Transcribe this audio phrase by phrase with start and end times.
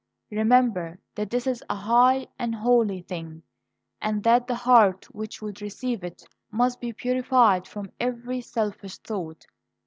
[0.31, 3.43] Remember that this is a high and holy thing,
[4.01, 9.45] and that the heart which would receive it must be purified from every selfish thought.